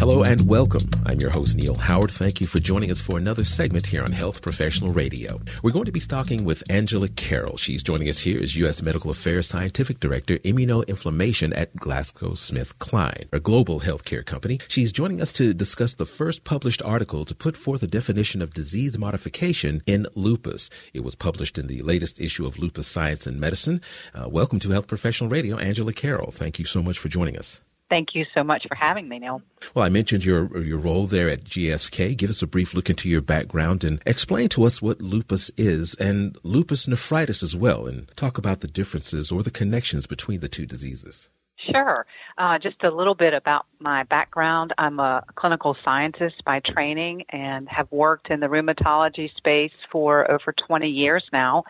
Hello 0.00 0.22
and 0.22 0.48
welcome. 0.48 0.80
I'm 1.04 1.20
your 1.20 1.28
host, 1.28 1.54
Neil 1.56 1.74
Howard. 1.74 2.10
Thank 2.10 2.40
you 2.40 2.46
for 2.46 2.58
joining 2.58 2.90
us 2.90 3.02
for 3.02 3.18
another 3.18 3.44
segment 3.44 3.86
here 3.86 4.02
on 4.02 4.12
Health 4.12 4.40
Professional 4.40 4.94
Radio. 4.94 5.38
We're 5.62 5.72
going 5.72 5.84
to 5.84 5.92
be 5.92 6.00
talking 6.00 6.46
with 6.46 6.62
Angela 6.70 7.06
Carroll. 7.06 7.58
She's 7.58 7.82
joining 7.82 8.08
us 8.08 8.20
here 8.20 8.40
as 8.40 8.56
U.S. 8.56 8.80
Medical 8.80 9.10
Affairs 9.10 9.46
Scientific 9.46 10.00
Director, 10.00 10.38
Immunoinflammation 10.38 11.54
at 11.54 11.76
GlaxoSmithKline, 11.76 13.28
a 13.30 13.40
global 13.40 13.80
healthcare 13.80 14.24
company. 14.24 14.58
She's 14.68 14.90
joining 14.90 15.20
us 15.20 15.34
to 15.34 15.52
discuss 15.52 15.92
the 15.92 16.06
first 16.06 16.44
published 16.44 16.80
article 16.80 17.26
to 17.26 17.34
put 17.34 17.54
forth 17.54 17.82
a 17.82 17.86
definition 17.86 18.40
of 18.40 18.54
disease 18.54 18.96
modification 18.96 19.82
in 19.86 20.06
lupus. 20.14 20.70
It 20.94 21.04
was 21.04 21.14
published 21.14 21.58
in 21.58 21.66
the 21.66 21.82
latest 21.82 22.18
issue 22.18 22.46
of 22.46 22.58
Lupus 22.58 22.86
Science 22.86 23.26
and 23.26 23.38
Medicine. 23.38 23.82
Uh, 24.14 24.30
welcome 24.30 24.60
to 24.60 24.70
Health 24.70 24.86
Professional 24.86 25.28
Radio, 25.28 25.58
Angela 25.58 25.92
Carroll. 25.92 26.30
Thank 26.30 26.58
you 26.58 26.64
so 26.64 26.82
much 26.82 26.98
for 26.98 27.10
joining 27.10 27.36
us. 27.36 27.60
Thank 27.90 28.14
you 28.14 28.24
so 28.32 28.44
much 28.44 28.64
for 28.68 28.76
having 28.76 29.08
me, 29.08 29.18
Neil. 29.18 29.42
Well, 29.74 29.84
I 29.84 29.88
mentioned 29.88 30.24
your 30.24 30.62
your 30.62 30.78
role 30.78 31.06
there 31.06 31.28
at 31.28 31.42
GSK. 31.42 32.16
Give 32.16 32.30
us 32.30 32.40
a 32.40 32.46
brief 32.46 32.72
look 32.72 32.88
into 32.88 33.08
your 33.08 33.20
background 33.20 33.82
and 33.82 34.00
explain 34.06 34.48
to 34.50 34.64
us 34.64 34.80
what 34.80 35.02
lupus 35.02 35.50
is 35.56 35.96
and 35.96 36.38
lupus 36.44 36.86
nephritis 36.86 37.42
as 37.42 37.56
well, 37.56 37.86
and 37.86 38.08
talk 38.16 38.38
about 38.38 38.60
the 38.60 38.68
differences 38.68 39.32
or 39.32 39.42
the 39.42 39.50
connections 39.50 40.06
between 40.06 40.38
the 40.38 40.48
two 40.48 40.66
diseases. 40.66 41.30
Sure. 41.70 42.06
Uh, 42.38 42.58
just 42.58 42.82
a 42.84 42.90
little 42.90 43.14
bit 43.14 43.34
about 43.34 43.66
my 43.80 44.04
background. 44.04 44.72
I'm 44.78 44.98
a 45.00 45.24
clinical 45.34 45.76
scientist 45.84 46.36
by 46.46 46.60
training 46.64 47.24
and 47.30 47.68
have 47.68 47.90
worked 47.90 48.30
in 48.30 48.40
the 48.40 48.46
rheumatology 48.46 49.34
space 49.36 49.72
for 49.90 50.30
over 50.30 50.54
20 50.66 50.88
years 50.88 51.24
now. 51.32 51.64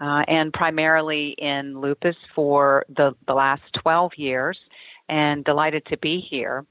Uh, 0.00 0.22
and 0.26 0.52
primarily 0.52 1.34
in 1.38 1.80
lupus 1.80 2.16
for 2.34 2.84
the, 2.88 3.14
the 3.28 3.34
last 3.34 3.62
12 3.82 4.12
years 4.16 4.58
and 5.12 5.44
delighted 5.44 5.84
to 5.84 5.98
be 5.98 6.26
here. 6.30 6.64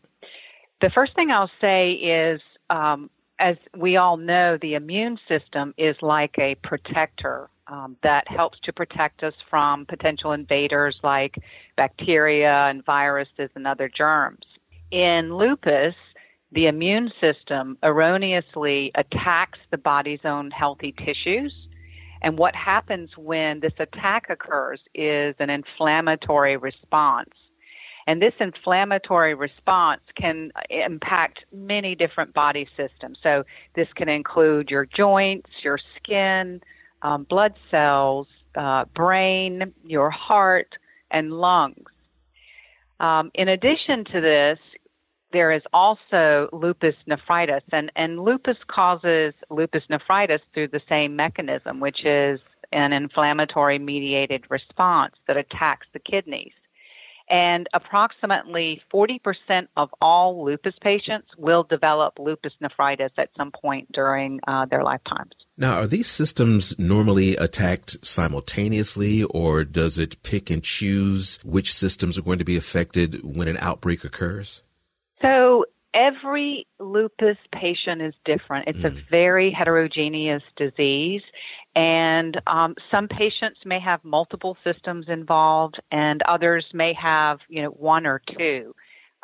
The 0.81 0.89
first 0.95 1.13
thing 1.13 1.29
I'll 1.29 1.51
say 1.61 1.91
is, 1.91 2.41
um, 2.71 3.11
as 3.39 3.55
we 3.77 3.97
all 3.97 4.17
know, 4.17 4.57
the 4.61 4.73
immune 4.73 5.19
system 5.27 5.75
is 5.77 5.95
like 6.01 6.33
a 6.39 6.55
protector 6.63 7.51
um, 7.67 7.97
that 8.01 8.27
helps 8.27 8.59
to 8.63 8.73
protect 8.73 9.21
us 9.21 9.35
from 9.47 9.85
potential 9.85 10.31
invaders 10.31 10.99
like 11.03 11.35
bacteria 11.77 12.65
and 12.67 12.83
viruses 12.83 13.51
and 13.53 13.67
other 13.67 13.91
germs. 13.95 14.45
In 14.89 15.35
lupus, 15.35 15.93
the 16.51 16.65
immune 16.65 17.11
system 17.21 17.77
erroneously 17.83 18.91
attacks 18.95 19.59
the 19.69 19.77
body's 19.77 20.25
own 20.25 20.49
healthy 20.49 20.95
tissues. 21.05 21.53
And 22.23 22.39
what 22.39 22.55
happens 22.55 23.11
when 23.17 23.59
this 23.59 23.73
attack 23.77 24.31
occurs 24.31 24.79
is 24.95 25.35
an 25.37 25.51
inflammatory 25.51 26.57
response. 26.57 27.29
And 28.11 28.21
this 28.21 28.33
inflammatory 28.41 29.35
response 29.35 30.01
can 30.17 30.51
impact 30.69 31.45
many 31.53 31.95
different 31.95 32.33
body 32.33 32.67
systems. 32.75 33.17
So 33.23 33.45
this 33.73 33.87
can 33.95 34.09
include 34.09 34.69
your 34.69 34.85
joints, 34.85 35.49
your 35.63 35.79
skin, 35.95 36.59
um, 37.03 37.23
blood 37.29 37.53
cells, 37.71 38.27
uh, 38.53 38.83
brain, 38.93 39.73
your 39.85 40.09
heart, 40.09 40.75
and 41.09 41.31
lungs. 41.31 41.89
Um, 42.99 43.31
in 43.33 43.47
addition 43.47 44.03
to 44.11 44.19
this, 44.19 44.59
there 45.31 45.53
is 45.53 45.61
also 45.71 46.49
lupus 46.51 46.95
nephritis, 47.07 47.63
and, 47.71 47.93
and 47.95 48.19
lupus 48.19 48.57
causes 48.67 49.33
lupus 49.49 49.83
nephritis 49.89 50.41
through 50.53 50.67
the 50.67 50.81
same 50.89 51.15
mechanism, 51.15 51.79
which 51.79 52.03
is 52.03 52.41
an 52.73 52.91
inflammatory 52.91 53.79
mediated 53.79 54.43
response 54.49 55.15
that 55.27 55.37
attacks 55.37 55.87
the 55.93 55.99
kidneys 55.99 56.51
and 57.31 57.67
approximately 57.73 58.81
40% 58.93 59.67
of 59.77 59.89
all 60.01 60.43
lupus 60.43 60.75
patients 60.81 61.29
will 61.37 61.63
develop 61.63 62.19
lupus 62.19 62.51
nephritis 62.59 63.11
at 63.17 63.29
some 63.37 63.51
point 63.51 63.89
during 63.93 64.41
uh, 64.47 64.65
their 64.65 64.83
lifetimes. 64.83 65.31
Now, 65.57 65.75
are 65.75 65.87
these 65.87 66.09
systems 66.09 66.77
normally 66.77 67.37
attacked 67.37 68.05
simultaneously, 68.05 69.23
or 69.23 69.63
does 69.63 69.97
it 69.97 70.21
pick 70.23 70.49
and 70.49 70.61
choose 70.61 71.39
which 71.45 71.73
systems 71.73 72.17
are 72.17 72.23
going 72.23 72.39
to 72.39 72.45
be 72.45 72.57
affected 72.57 73.21
when 73.23 73.47
an 73.47 73.57
outbreak 73.57 74.03
occurs? 74.03 74.61
So, 75.21 75.65
every 75.93 76.67
lupus 76.79 77.37
patient 77.53 78.01
is 78.01 78.13
different. 78.25 78.67
It's 78.67 78.79
mm. 78.79 78.97
a 78.97 79.03
very 79.09 79.51
heterogeneous 79.51 80.43
disease, 80.57 81.21
and 81.75 82.39
um, 82.47 82.75
some 82.89 83.07
patients 83.07 83.59
may 83.65 83.79
have 83.79 84.03
multiple 84.03 84.57
systems 84.63 85.05
involved, 85.07 85.79
and 85.91 86.21
others 86.23 86.65
may 86.73 86.93
have, 86.93 87.39
you 87.47 87.61
know, 87.61 87.69
one 87.69 88.05
or 88.05 88.21
two. 88.37 88.75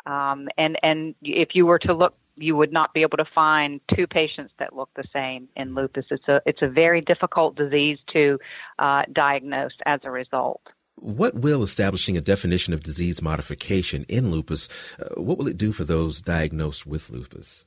Um, 0.06 0.48
and 0.56 0.78
and 0.82 1.14
if 1.22 1.50
you 1.54 1.66
were 1.66 1.78
to 1.80 1.92
look, 1.92 2.14
you 2.36 2.56
would 2.56 2.72
not 2.72 2.94
be 2.94 3.02
able 3.02 3.18
to 3.18 3.26
find 3.34 3.80
two 3.94 4.06
patients 4.06 4.52
that 4.58 4.74
look 4.74 4.88
the 4.96 5.04
same 5.12 5.48
in 5.56 5.74
lupus. 5.74 6.06
It's 6.10 6.28
a 6.28 6.40
it's 6.46 6.62
a 6.62 6.68
very 6.68 7.00
difficult 7.02 7.56
disease 7.56 7.98
to 8.14 8.38
uh, 8.78 9.02
diagnose 9.12 9.72
as 9.84 10.00
a 10.04 10.10
result. 10.10 10.62
What 10.94 11.34
will 11.34 11.62
establishing 11.62 12.16
a 12.16 12.20
definition 12.20 12.74
of 12.74 12.82
disease 12.82 13.22
modification 13.22 14.04
in 14.08 14.30
lupus? 14.30 14.68
Uh, 14.98 15.20
what 15.20 15.38
will 15.38 15.48
it 15.48 15.58
do 15.58 15.72
for 15.72 15.84
those 15.84 16.20
diagnosed 16.20 16.86
with 16.86 17.10
lupus? 17.10 17.66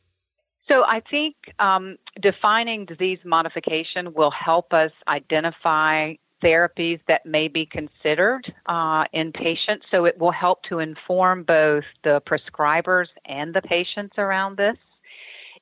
So 0.71 0.85
I 0.85 1.01
think 1.11 1.35
um, 1.59 1.97
defining 2.21 2.85
disease 2.85 3.19
modification 3.25 4.13
will 4.13 4.31
help 4.31 4.71
us 4.71 4.91
identify 5.05 6.13
therapies 6.41 7.01
that 7.09 7.25
may 7.25 7.49
be 7.49 7.65
considered 7.65 8.41
uh, 8.67 9.03
in 9.11 9.33
patients. 9.33 9.85
So 9.91 10.05
it 10.05 10.17
will 10.17 10.31
help 10.31 10.63
to 10.69 10.79
inform 10.79 11.43
both 11.43 11.83
the 12.05 12.21
prescribers 12.21 13.07
and 13.25 13.53
the 13.53 13.61
patients 13.61 14.13
around 14.17 14.57
this. 14.57 14.77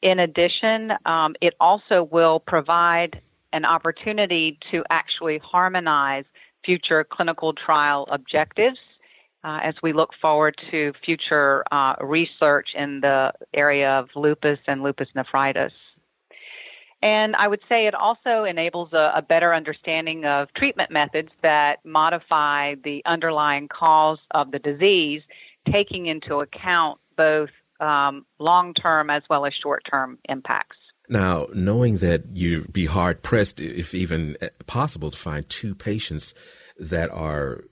In 0.03 0.19
addition, 0.19 0.91
um, 1.07 1.35
it 1.41 1.55
also 1.59 2.07
will 2.11 2.39
provide 2.39 3.19
an 3.51 3.65
opportunity 3.65 4.59
to 4.69 4.83
actually 4.91 5.39
harmonize 5.43 6.25
future 6.63 7.03
clinical 7.03 7.53
trial 7.53 8.07
objectives 8.11 8.77
uh, 9.43 9.59
as 9.63 9.75
we 9.81 9.93
look 9.93 10.09
forward 10.21 10.55
to 10.71 10.93
future 11.05 11.63
uh, 11.71 11.95
research 12.01 12.69
in 12.75 12.99
the 13.01 13.31
area 13.53 13.89
of 13.91 14.09
lupus 14.15 14.59
and 14.67 14.83
lupus 14.83 15.07
nephritis. 15.15 15.73
And 17.01 17.35
I 17.35 17.47
would 17.47 17.61
say 17.69 17.87
it 17.87 17.95
also 17.95 18.43
enables 18.43 18.91
a, 18.91 19.13
a, 19.15 19.21
better 19.21 19.53
understanding 19.53 20.25
of 20.25 20.49
treatment 20.53 20.91
methods 20.91 21.29
that 21.41 21.77
modify 21.85 22.75
the 22.83 23.01
underlying 23.05 23.69
cause 23.69 24.19
of 24.31 24.51
the 24.51 24.59
disease, 24.59 25.21
taking 25.71 26.07
into 26.07 26.41
account 26.41 26.99
both 27.15 27.49
um, 27.79 28.25
long 28.37 28.73
term 28.73 29.09
as 29.09 29.23
well 29.29 29.45
as 29.45 29.53
short 29.63 29.83
term 29.89 30.17
impacts. 30.27 30.75
Now, 31.07 31.47
knowing 31.53 31.97
that 31.99 32.25
you'd 32.33 32.73
be 32.73 32.85
hard 32.85 33.23
pressed, 33.23 33.61
if 33.61 33.95
even 33.95 34.35
possible, 34.67 35.09
to 35.09 35.17
find 35.17 35.47
two 35.47 35.73
patients 35.75 36.33
that 36.77 37.09
are 37.11 37.63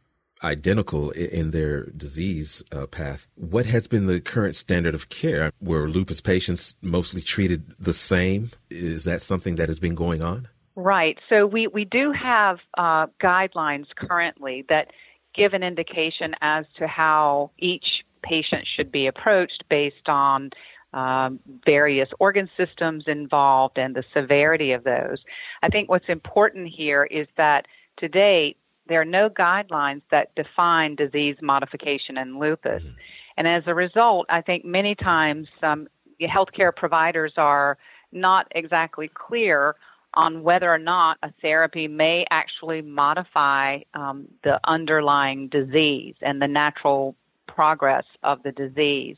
identical 0.44 1.12
in 1.12 1.52
their 1.52 1.86
disease 1.86 2.64
uh, 2.72 2.86
path. 2.86 3.28
What 3.36 3.66
has 3.66 3.88
been 3.88 4.06
the 4.06 4.22
current 4.22 4.56
standard 4.56 4.96
of 4.96 5.10
care? 5.10 5.52
Were 5.62 5.88
lupus 5.88 6.22
patients 6.22 6.76
mostly 6.82 7.22
treated 7.22 7.74
the 7.80 7.94
same? 7.94 8.52
Is 8.70 9.04
that 9.06 9.22
something 9.22 9.56
that 9.56 9.70
has 9.70 9.80
been 9.80 9.96
going 9.96 10.22
on? 10.22 10.48
Right. 10.76 11.18
So 11.30 11.46
we, 11.48 11.68
we 11.68 11.86
do 11.86 12.12
have 12.12 12.60
uh, 12.78 13.08
guidelines 13.22 13.88
currently 13.96 14.66
that 14.70 14.92
give 15.36 15.54
an 15.54 15.64
indication 15.64 16.34
as 16.42 16.66
to 16.78 16.88
how 16.88 17.52
each 17.58 17.86
patient 18.24 18.68
should 18.76 18.92
be 18.92 19.08
approached 19.08 19.64
based 19.70 20.08
on 20.08 20.52
um, 20.94 21.40
various 21.66 22.10
organ 22.20 22.50
systems 22.58 23.04
involved 23.08 23.78
and 23.78 23.96
the 23.96 24.04
severity 24.14 24.72
of 24.72 24.84
those. 24.84 25.18
I 25.62 25.70
think 25.70 25.90
what's 25.90 26.10
important 26.10 26.72
here 26.76 27.04
is 27.04 27.28
that 27.38 27.66
to 28.00 28.08
date, 28.08 28.58
there 28.88 29.02
are 29.02 29.06
no 29.06 29.30
guidelines 29.30 30.02
that 30.12 30.34
define 30.36 30.96
disease 30.96 31.36
modification 31.42 32.18
in 32.18 32.40
lupus. 32.40 32.82
Mm-hmm. 32.82 32.98
And 33.38 33.48
as 33.48 33.64
a 33.68 33.76
result, 33.76 34.26
I 34.30 34.42
think 34.42 34.66
many 34.66 34.96
times 34.96 35.48
um, 35.62 35.88
healthcare 36.22 36.76
providers 36.76 37.34
are 37.38 37.78
not 38.12 38.48
exactly 38.52 39.10
clear 39.14 39.76
on 40.14 40.42
whether 40.42 40.72
or 40.74 40.80
not 40.80 41.18
a 41.22 41.32
therapy 41.42 41.88
may 41.88 42.26
actually 42.32 42.82
modify 42.82 43.80
um, 43.94 44.28
the 44.44 44.60
underlying 44.64 45.48
disease 45.50 46.16
and 46.22 46.42
the 46.42 46.48
natural 46.48 47.16
progress 47.48 48.06
of 48.24 48.42
the 48.44 48.52
disease. 48.52 49.18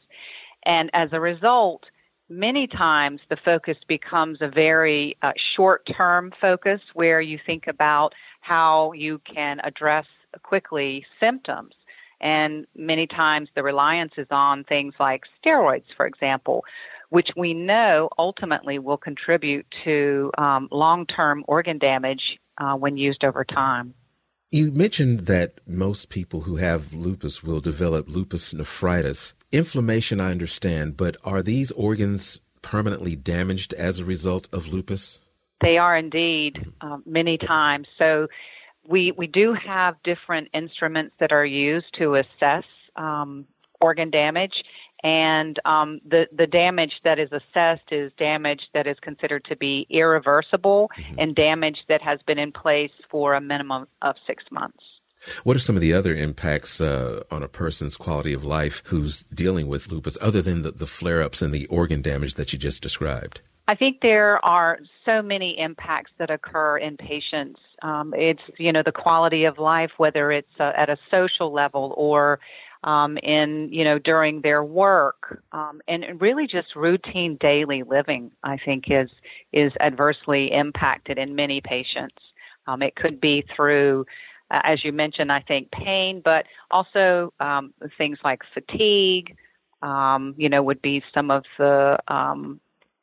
And 0.64 0.90
as 0.94 1.10
a 1.14 1.20
result, 1.20 1.86
many 2.30 2.68
times 2.68 3.20
the 3.30 3.38
focus 3.44 3.78
becomes 3.88 4.40
a 4.42 4.48
very 4.48 5.18
uh, 5.22 5.32
short 5.56 5.88
term 5.98 6.32
focus 6.40 6.80
where 6.94 7.22
you 7.22 7.40
think 7.46 7.68
about 7.68 8.14
how 8.42 8.92
you 8.94 9.20
can 9.32 9.60
address 9.64 10.06
quickly 10.44 11.06
symptoms. 11.20 11.74
And 12.22 12.68
many 12.76 13.08
times 13.08 13.50
the 13.56 13.64
reliance 13.64 14.14
is 14.18 14.28
on 14.30 14.64
things 14.66 14.94
like 15.00 15.24
steroids, 15.44 15.86
for 15.96 16.06
example, 16.06 16.64
which 17.10 17.30
we 17.36 17.54
know 17.54 18.10
ultimately 18.18 18.78
will 18.78 18.98
contribute 18.98 19.66
to 19.86 20.32
um, 20.38 20.68
long 20.72 21.06
term 21.06 21.44
organ 21.48 21.78
damage 21.78 22.40
uh, 22.58 22.76
when 22.76 22.98
used 22.98 23.24
over 23.24 23.44
time. 23.44 23.94
You 24.52 24.72
mentioned 24.72 25.20
that 25.28 25.60
most 25.68 26.10
people 26.10 26.42
who 26.42 26.56
have 26.56 26.92
lupus 26.92 27.44
will 27.44 27.60
develop 27.60 28.10
lupus 28.10 28.52
nephritis. 28.52 29.36
Inflammation, 29.52 30.20
I 30.20 30.32
understand, 30.32 30.98
but 30.98 31.18
are 31.24 31.44
these 31.44 31.72
organs 31.74 32.40
permanently 32.64 33.16
damaged 33.16 33.76
as 33.76 34.00
a 34.00 34.06
result 34.06 34.50
of 34.52 34.74
lupus? 34.74 35.20
They 35.62 35.78
are 35.78 35.96
indeed, 35.96 36.66
uh, 36.82 36.98
many 37.06 37.38
times. 37.38 37.88
So 38.00 38.28
we 38.88 39.12
we 39.12 39.28
do 39.28 39.54
have 39.54 40.02
different 40.04 40.48
instruments 40.52 41.14
that 41.20 41.32
are 41.32 41.46
used 41.46 41.94
to 42.00 42.16
assess 42.16 42.64
um, 42.96 43.46
organ 43.80 44.10
damage, 44.10 44.64
and 45.04 45.60
um, 45.66 46.02
the 46.06 46.28
the 46.36 46.48
damage 46.48 46.94
that 47.04 47.20
is 47.20 47.30
assessed 47.32 47.92
is 47.92 48.12
damage 48.14 48.62
that 48.74 48.88
is 48.88 48.98
considered 49.00 49.46
to 49.46 49.56
be 49.56 49.88
irreversible 49.90 50.92
mm-hmm. 50.98 51.20
and 51.20 51.36
damage 51.36 51.80
that 51.88 52.02
has 52.02 52.20
been 52.24 52.40
in 52.40 52.52
place 52.52 52.92
for 53.10 53.34
a 53.34 53.42
minimum 53.42 53.88
of 54.02 54.16
six 54.28 54.44
months. 54.52 54.84
What 55.44 55.56
are 55.56 55.60
some 55.60 55.76
of 55.76 55.82
the 55.82 55.94
other 55.94 56.16
impacts 56.16 56.80
uh, 56.80 57.24
on 57.30 57.44
a 57.44 57.50
person's 57.50 57.98
quality 57.98 58.32
of 58.32 58.46
life 58.46 58.82
who's 58.86 59.24
dealing 59.24 59.68
with 59.68 59.92
lupus, 59.92 60.18
other 60.22 60.42
than 60.42 60.62
the, 60.62 60.72
the 60.72 60.88
flare 60.88 61.22
ups 61.22 61.42
and 61.42 61.54
the 61.54 61.66
organ 61.68 62.02
damage 62.02 62.36
that 62.36 62.54
you 62.54 62.60
just 62.60 62.82
described? 62.82 63.42
I 63.68 63.76
think 63.76 64.00
there 64.02 64.44
are 64.44 64.80
so 65.06 65.22
many 65.22 65.60
impacts 65.60 66.12
that 66.18 66.32
occur 66.32 66.78
in 66.78 66.98
patients. 66.98 67.60
Um, 67.84 68.14
it's 68.18 68.42
you 68.58 68.72
know 68.72 68.82
the 68.84 68.92
quality 68.92 69.46
of 69.46 69.60
life, 69.60 69.92
whether 69.98 70.32
it's 70.32 70.60
uh, 70.60 70.72
at 70.76 70.90
a 70.90 70.98
social 71.12 71.54
level 71.54 71.94
or 71.96 72.40
um, 72.84 73.18
in 73.18 73.70
you 73.72 73.84
know 73.84 74.00
during 74.00 74.42
their 74.42 74.64
work, 74.64 75.42
um, 75.52 75.82
and 75.88 76.20
really 76.22 76.48
just 76.48 76.76
routine 76.76 77.38
daily 77.40 77.84
living. 77.84 78.32
I 78.44 78.58
think 78.64 78.86
is 78.90 79.10
is 79.52 79.72
adversely 79.80 80.52
impacted 80.52 81.18
in 81.18 81.36
many 81.36 81.62
patients. 81.62 82.18
Um, 82.68 82.82
it 82.82 82.96
could 82.96 83.20
be 83.20 83.44
through, 83.56 84.06
uh, 84.52 84.62
as 84.64 84.84
you 84.84 84.92
mentioned, 84.92 85.32
I 85.32 85.42
think 85.42 85.72
pain, 85.72 86.22
but 86.24 86.46
also 86.70 87.34
um, 87.40 87.74
things 87.98 88.20
like 88.24 88.42
fatigue. 88.54 89.36
Um, 89.82 90.36
you 90.38 90.50
know, 90.50 90.62
would 90.62 90.82
be 90.82 91.02
some 91.14 91.32
of 91.32 91.44
the 91.58 91.98
um, 92.10 92.60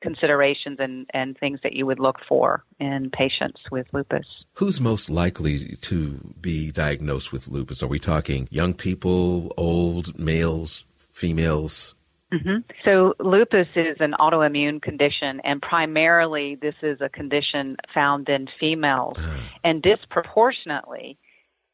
considerations 0.06 0.76
and, 0.78 1.10
and 1.12 1.36
things 1.36 1.58
that 1.64 1.72
you 1.72 1.84
would 1.84 1.98
look 1.98 2.18
for 2.28 2.62
in 2.78 3.10
patients 3.10 3.60
with 3.72 3.86
lupus. 3.92 4.26
Who's 4.54 4.80
most 4.80 5.10
likely 5.10 5.76
to 5.90 5.98
be 6.40 6.70
diagnosed 6.70 7.32
with 7.32 7.48
lupus? 7.48 7.82
Are 7.82 7.88
we 7.88 7.98
talking 7.98 8.46
young 8.50 8.72
people, 8.72 9.52
old, 9.56 10.16
males, 10.16 10.84
females? 11.10 11.96
Mm-hmm. 12.32 12.58
So, 12.84 13.14
lupus 13.18 13.68
is 13.74 13.96
an 14.00 14.14
autoimmune 14.18 14.80
condition, 14.82 15.40
and 15.44 15.62
primarily 15.62 16.56
this 16.60 16.74
is 16.82 17.00
a 17.00 17.08
condition 17.08 17.76
found 17.94 18.28
in 18.28 18.48
females. 18.60 19.16
Uh. 19.18 19.38
And 19.62 19.80
disproportionately, 19.80 21.18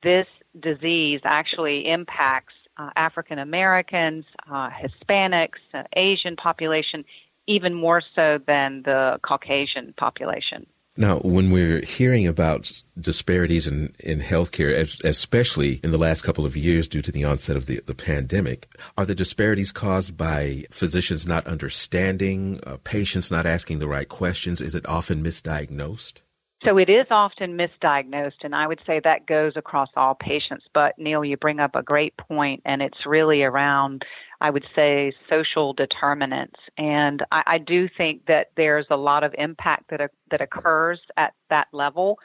this 0.02 0.26
disease 0.58 1.20
actually 1.24 1.88
impacts 1.88 2.54
uh, 2.78 2.90
African 2.96 3.38
Americans, 3.38 4.24
uh, 4.50 4.68
Hispanics, 4.70 5.62
uh, 5.74 5.82
Asian 5.96 6.36
population, 6.36 7.04
even 7.46 7.74
more 7.74 8.02
so 8.14 8.38
than 8.46 8.82
the 8.84 9.18
Caucasian 9.26 9.94
population. 9.98 10.66
Now, 10.94 11.20
when 11.20 11.50
we're 11.50 11.80
hearing 11.80 12.26
about 12.26 12.82
disparities 13.00 13.66
in, 13.66 13.94
in 13.98 14.20
healthcare, 14.20 14.76
especially 15.04 15.80
in 15.82 15.90
the 15.90 15.96
last 15.96 16.20
couple 16.20 16.44
of 16.44 16.54
years 16.54 16.86
due 16.86 17.00
to 17.00 17.10
the 17.10 17.24
onset 17.24 17.56
of 17.56 17.64
the, 17.64 17.80
the 17.86 17.94
pandemic, 17.94 18.68
are 18.98 19.06
the 19.06 19.14
disparities 19.14 19.72
caused 19.72 20.18
by 20.18 20.64
physicians 20.70 21.26
not 21.26 21.46
understanding, 21.46 22.60
uh, 22.66 22.76
patients 22.84 23.30
not 23.30 23.46
asking 23.46 23.78
the 23.78 23.88
right 23.88 24.08
questions? 24.08 24.60
Is 24.60 24.74
it 24.74 24.86
often 24.86 25.24
misdiagnosed? 25.24 26.20
So 26.64 26.78
it 26.78 26.88
is 26.88 27.06
often 27.10 27.58
misdiagnosed, 27.58 28.44
and 28.44 28.54
I 28.54 28.68
would 28.68 28.80
say 28.86 29.00
that 29.02 29.26
goes 29.26 29.54
across 29.56 29.88
all 29.96 30.14
patients. 30.14 30.66
But 30.72 30.96
Neil, 30.96 31.24
you 31.24 31.36
bring 31.36 31.58
up 31.58 31.74
a 31.74 31.82
great 31.82 32.16
point, 32.16 32.62
and 32.64 32.80
it's 32.80 33.04
really 33.04 33.42
around, 33.42 34.04
I 34.42 34.50
would 34.50 34.64
say, 34.74 35.12
social 35.30 35.72
determinants. 35.72 36.58
And 36.76 37.24
I, 37.30 37.42
I 37.46 37.58
do 37.58 37.88
think 37.96 38.26
that 38.26 38.48
there's 38.56 38.86
a 38.90 38.96
lot 38.96 39.22
of 39.22 39.32
impact 39.38 39.84
that 39.90 40.10
that 40.32 40.40
occurs 40.40 40.98
at 41.16 41.32
that 41.48 41.68
level, 41.72 42.18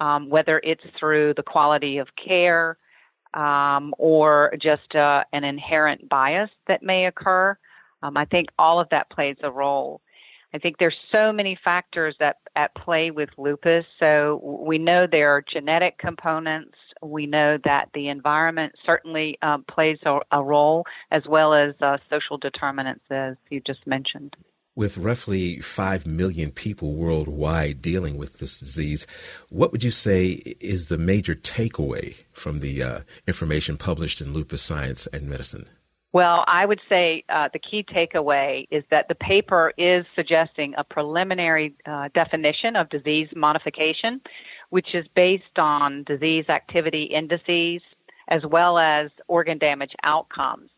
um, 0.00 0.30
whether 0.30 0.62
it's 0.64 0.82
through 0.98 1.34
the 1.34 1.42
quality 1.42 1.98
of 1.98 2.08
care 2.16 2.78
um, 3.34 3.94
or 3.98 4.54
just 4.62 4.94
uh, 4.94 5.24
an 5.34 5.44
inherent 5.44 6.08
bias 6.08 6.48
that 6.68 6.82
may 6.82 7.04
occur. 7.04 7.54
Um, 8.02 8.16
I 8.16 8.24
think 8.24 8.48
all 8.58 8.80
of 8.80 8.88
that 8.88 9.10
plays 9.10 9.36
a 9.42 9.50
role. 9.50 10.00
I 10.54 10.58
think 10.58 10.76
there's 10.78 10.96
so 11.12 11.32
many 11.32 11.58
factors 11.62 12.16
that 12.20 12.36
at 12.56 12.74
play 12.74 13.10
with 13.10 13.28
lupus. 13.36 13.84
So 14.00 14.40
we 14.42 14.78
know 14.78 15.06
there 15.10 15.30
are 15.30 15.44
genetic 15.52 15.98
components. 15.98 16.76
We 17.02 17.26
know 17.26 17.58
that 17.64 17.90
the 17.94 18.08
environment 18.08 18.72
certainly 18.84 19.38
um, 19.42 19.64
plays 19.70 19.98
a, 20.04 20.18
a, 20.32 20.42
role, 20.42 20.84
as 21.10 21.22
well 21.28 21.52
as 21.54 21.74
uh, 21.80 21.98
social 22.10 22.38
determinants, 22.38 23.04
as 23.10 23.36
you 23.50 23.60
just 23.66 23.86
mentioned. 23.86 24.34
With 24.74 24.96
roughly 24.96 25.60
5 25.60 26.06
million 26.06 26.50
people 26.52 26.94
worldwide 26.94 27.82
dealing 27.82 28.16
with 28.16 28.38
this 28.38 28.60
disease, 28.60 29.06
what 29.50 29.72
would 29.72 29.82
you 29.82 29.90
say 29.90 30.56
is 30.60 30.86
the 30.86 30.98
major 30.98 31.34
takeaway 31.34 32.14
from 32.32 32.60
the 32.60 32.82
uh, 32.82 33.00
information 33.26 33.76
published 33.76 34.20
in 34.20 34.32
Lupus 34.32 34.62
Science 34.62 35.06
and 35.08 35.28
Medicine? 35.28 35.68
Well, 36.12 36.44
I 36.46 36.64
would 36.64 36.80
say 36.88 37.24
uh, 37.28 37.48
the 37.52 37.58
key 37.58 37.84
takeaway 37.84 38.66
is 38.70 38.82
that 38.90 39.08
the 39.08 39.14
paper 39.14 39.74
is 39.76 40.06
suggesting 40.16 40.74
a 40.78 40.84
preliminary 40.84 41.74
uh, 41.84 42.08
definition 42.14 42.76
of 42.76 42.88
disease 42.88 43.28
modification, 43.36 44.20
which 44.70 44.94
is 44.94 45.06
based 45.14 45.58
on 45.58 46.04
disease 46.04 46.46
activity 46.48 47.04
indices 47.04 47.82
as 48.28 48.42
well 48.46 48.78
as 48.78 49.10
organ 49.26 49.58
damage 49.58 49.92
outcomes, 50.02 50.70